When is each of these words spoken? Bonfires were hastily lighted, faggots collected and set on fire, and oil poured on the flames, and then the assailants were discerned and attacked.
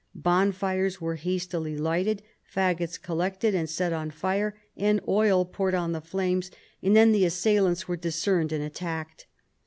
Bonfires 0.15 0.99
were 0.99 1.13
hastily 1.17 1.77
lighted, 1.77 2.23
faggots 2.51 2.99
collected 2.99 3.53
and 3.53 3.69
set 3.69 3.93
on 3.93 4.09
fire, 4.09 4.59
and 4.75 4.99
oil 5.07 5.45
poured 5.45 5.75
on 5.75 5.91
the 5.91 6.01
flames, 6.01 6.49
and 6.81 6.95
then 6.95 7.11
the 7.11 7.23
assailants 7.23 7.87
were 7.87 7.95
discerned 7.97 8.51
and 8.51 8.63
attacked. 8.63 9.27